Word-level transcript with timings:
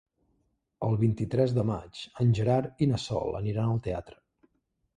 El 0.87 0.95
vint-i-tres 1.01 1.53
de 1.57 1.65
maig 1.71 2.01
en 2.25 2.33
Gerard 2.39 2.83
i 2.85 2.89
na 2.93 3.01
Sol 3.07 3.39
aniran 3.43 3.73
al 3.75 3.87
teatre. 3.91 4.19